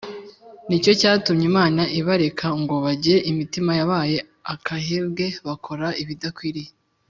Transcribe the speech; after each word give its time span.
ni 0.67 0.77
cyo 0.83 0.91
cyatumye 1.01 1.43
Imana 1.51 1.81
ibareka 1.99 2.47
ngo 2.61 2.75
bagire 2.85 3.19
imitima 3.31 3.71
yabaye 3.79 4.17
akahebwe 4.53 5.25
bakora 5.47 5.87
ibidakwiriye. 6.03 6.71